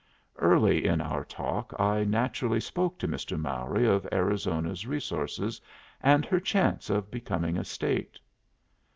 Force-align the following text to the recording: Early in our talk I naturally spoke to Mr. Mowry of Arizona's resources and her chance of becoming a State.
Early 0.39 0.83
in 0.85 0.99
our 0.99 1.23
talk 1.23 1.75
I 1.79 2.03
naturally 2.05 2.59
spoke 2.59 2.97
to 2.97 3.07
Mr. 3.07 3.39
Mowry 3.39 3.85
of 3.85 4.07
Arizona's 4.11 4.87
resources 4.87 5.61
and 6.01 6.25
her 6.25 6.39
chance 6.39 6.89
of 6.89 7.11
becoming 7.11 7.55
a 7.55 7.63
State. 7.63 8.17